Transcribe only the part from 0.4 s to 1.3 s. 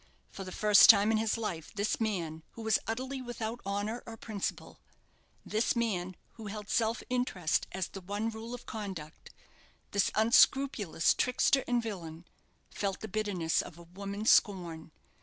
the first time in